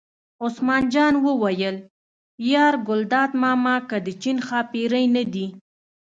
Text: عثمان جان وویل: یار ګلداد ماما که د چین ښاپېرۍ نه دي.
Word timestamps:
عثمان 0.45 0.83
جان 0.93 1.13
وویل: 1.25 1.77
یار 2.51 2.75
ګلداد 2.87 3.31
ماما 3.41 3.75
که 3.89 3.97
د 4.05 4.07
چین 4.21 4.37
ښاپېرۍ 4.47 5.05
نه 5.15 5.23
دي. 5.33 5.47